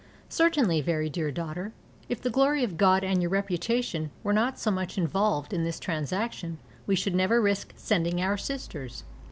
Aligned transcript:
Certainly, 0.29 0.81
very 0.81 1.11
dear 1.11 1.29
daughter, 1.29 1.73
if 2.09 2.19
the 2.19 2.31
glory 2.31 2.63
of 2.63 2.75
God 2.75 3.03
and 3.03 3.21
your 3.21 3.29
reputation 3.29 4.09
were 4.23 4.33
not 4.33 4.57
so 4.57 4.71
much 4.71 4.97
involved 4.97 5.53
in 5.53 5.63
this 5.63 5.79
transaction 5.79 6.57
we 6.87 6.95
should 6.95 7.13
never 7.13 7.39
risk 7.39 7.71
sending 7.75 8.19
our 8.19 8.35
sisters. 8.35 9.03